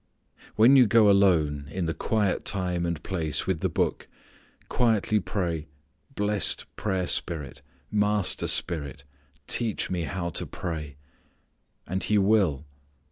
When 0.55 0.75
you 0.75 0.87
go 0.87 1.11
alone 1.11 1.67
in 1.69 1.85
the 1.85 1.93
quiet 1.93 2.43
time 2.43 2.87
and 2.87 3.03
place 3.03 3.45
with 3.45 3.59
the 3.59 3.69
Book 3.69 4.07
quietly 4.67 5.19
pray: 5.19 5.67
"blessed 6.15 6.65
Prayer 6.75 7.05
Spirit, 7.05 7.61
Master 7.91 8.47
Spirit, 8.47 9.03
teach 9.45 9.91
me 9.91 10.01
how 10.05 10.31
to 10.31 10.47
pray," 10.47 10.97
and 11.85 12.01
He 12.01 12.17
will. 12.17 12.65